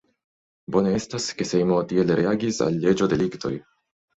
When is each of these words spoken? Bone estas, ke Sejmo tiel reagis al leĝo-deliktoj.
Bone 0.75 0.93
estas, 0.99 1.27
ke 1.41 1.47
Sejmo 1.49 1.77
tiel 1.91 2.11
reagis 2.23 2.63
al 2.69 2.81
leĝo-deliktoj. 2.87 3.57